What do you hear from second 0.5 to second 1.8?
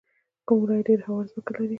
ولایت ډیره هواره ځمکه لري؟